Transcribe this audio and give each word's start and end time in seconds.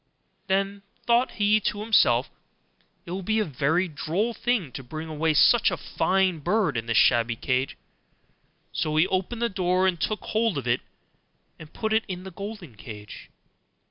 Then 0.47 0.81
thought 1.05 1.33
he 1.33 1.59
to 1.59 1.81
himself, 1.81 2.27
'It 3.05 3.11
will 3.11 3.21
be 3.21 3.37
a 3.37 3.45
very 3.45 3.87
droll 3.87 4.33
thing 4.33 4.71
to 4.71 4.81
bring 4.81 5.07
away 5.07 5.35
such 5.35 5.69
a 5.69 5.77
fine 5.77 6.39
bird 6.39 6.75
in 6.75 6.87
this 6.87 6.97
shabby 6.97 7.35
cage'; 7.35 7.77
so 8.71 8.95
he 8.95 9.05
opened 9.05 9.43
the 9.43 9.47
door 9.47 9.85
and 9.85 10.01
took 10.01 10.21
hold 10.23 10.57
of 10.57 10.65
it 10.67 10.81
and 11.59 11.71
put 11.71 11.93
it 11.93 12.03
into 12.07 12.23
the 12.23 12.31
golden 12.31 12.73
cage. 12.75 13.29